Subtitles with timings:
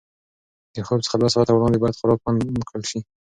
[0.75, 2.99] د خوب څخه دوه ساعته وړاندې باید خوراک بند کړل شي.